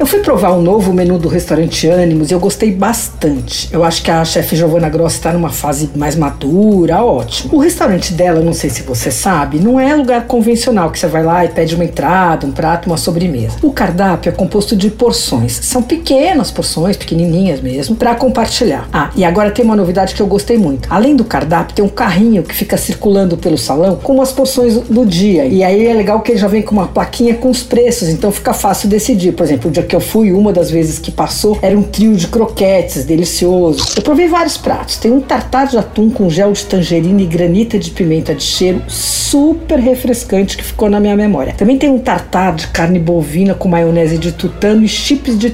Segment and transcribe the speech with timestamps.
[0.00, 3.68] Eu fui provar um novo menu do restaurante Ânimos e eu gostei bastante.
[3.72, 7.56] Eu acho que a chefe Giovanna Gross está numa fase mais madura, ótimo.
[7.56, 11.24] O restaurante dela, não sei se você sabe, não é lugar convencional que você vai
[11.24, 13.56] lá e pede uma entrada, um prato, uma sobremesa.
[13.60, 15.58] O cardápio é composto de porções.
[15.64, 18.88] São pequenas porções, pequenininhas mesmo, para compartilhar.
[18.92, 20.86] Ah, e agora tem uma novidade que eu gostei muito.
[20.92, 25.04] Além do cardápio, tem um carrinho que fica circulando pelo salão com as porções do
[25.04, 25.44] dia.
[25.44, 28.30] E aí é legal que ele já vem com uma plaquinha com os preços, então
[28.30, 29.32] fica fácil decidir.
[29.32, 32.14] Por exemplo, o dia que eu fui, uma das vezes que passou, era um trio
[32.14, 33.84] de croquetes delicioso.
[33.96, 34.98] Eu provei vários pratos.
[34.98, 38.82] Tem um tartar de atum com gel de tangerina e granita de pimenta de cheiro
[38.86, 41.54] super refrescante que ficou na minha memória.
[41.54, 45.50] Também tem um tartar de carne bovina com maionese de tutano e chips de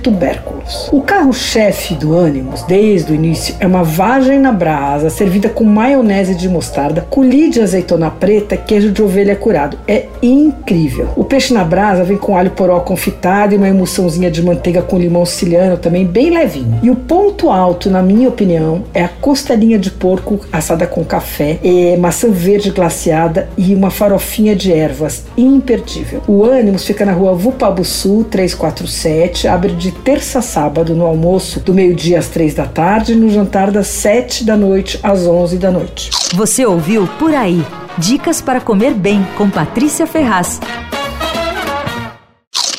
[0.90, 6.34] O carro-chefe do Ânimos, desde o início, é uma vagem na brasa servida com maionese
[6.34, 9.78] de mostarda, colhi de azeitona preta, queijo de ovelha curado.
[9.86, 11.08] É incrível.
[11.16, 14.98] O peixe na brasa vem com alho poró confitado e uma emulsãozinha de manteiga com
[14.98, 16.78] limão siciliano também bem levinho.
[16.82, 21.58] E o ponto alto, na minha opinião, é a costelinha de porco assada com café,
[21.62, 26.22] e maçã verde glaciada e uma farofinha de ervas imperdível.
[26.26, 31.74] O Ânimos fica na rua Vupabuçu 347, abre de terça a sábado no almoço do
[31.74, 35.68] meio-dia às três da tarde e no jantar das sete da noite às onze da
[35.68, 36.10] noite.
[36.32, 37.60] Você ouviu Por Aí.
[37.98, 40.60] Dicas para comer bem com Patrícia Ferraz.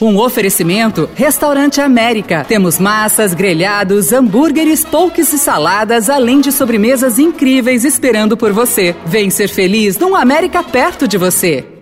[0.02, 2.46] Um oferecimento Restaurante América.
[2.48, 8.96] Temos massas, grelhados, hambúrgueres, polques e saladas, além de sobremesas incríveis esperando por você.
[9.06, 11.75] Vem ser feliz num América perto de você.